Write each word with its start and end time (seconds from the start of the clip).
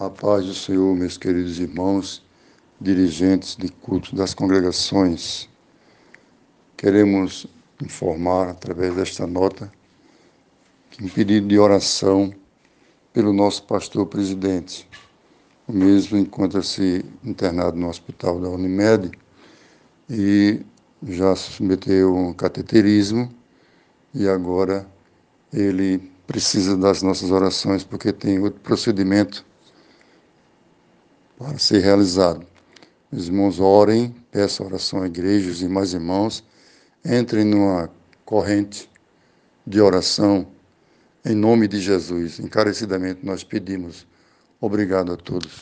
A 0.00 0.08
paz 0.08 0.46
do 0.46 0.54
Senhor, 0.54 0.94
meus 0.94 1.18
queridos 1.18 1.58
irmãos, 1.58 2.24
dirigentes 2.80 3.56
de 3.56 3.68
culto 3.68 4.14
das 4.14 4.32
congregações. 4.32 5.48
Queremos 6.76 7.48
informar, 7.82 8.48
através 8.48 8.94
desta 8.94 9.26
nota, 9.26 9.72
que 10.88 11.04
um 11.04 11.08
pedido 11.08 11.48
de 11.48 11.58
oração 11.58 12.32
pelo 13.12 13.32
nosso 13.32 13.64
pastor 13.64 14.06
presidente. 14.06 14.88
O 15.66 15.72
mesmo 15.72 16.16
encontra-se 16.16 17.04
internado 17.24 17.76
no 17.76 17.88
hospital 17.88 18.40
da 18.40 18.48
Unimed 18.50 19.10
e 20.08 20.60
já 21.02 21.34
submeteu 21.34 22.14
um 22.14 22.32
cateterismo 22.32 23.28
e 24.14 24.28
agora 24.28 24.86
ele 25.52 25.98
precisa 26.24 26.76
das 26.76 27.02
nossas 27.02 27.32
orações 27.32 27.82
porque 27.82 28.12
tem 28.12 28.38
outro 28.38 28.60
procedimento 28.60 29.44
para 31.38 31.56
ser 31.56 31.78
realizado. 31.78 32.44
Os 33.12 33.28
irmãos 33.28 33.60
orem, 33.60 34.14
peçam 34.30 34.66
oração 34.66 35.02
à 35.02 35.06
igreja, 35.06 35.50
os 35.50 35.58
demais 35.58 35.94
irmãos, 35.94 36.44
entrem 37.04 37.44
numa 37.44 37.88
corrente 38.24 38.90
de 39.64 39.80
oração 39.80 40.46
em 41.24 41.34
nome 41.34 41.68
de 41.68 41.80
Jesus. 41.80 42.40
Encarecidamente 42.40 43.24
nós 43.24 43.44
pedimos. 43.44 44.06
Obrigado 44.60 45.12
a 45.12 45.16
todos. 45.16 45.56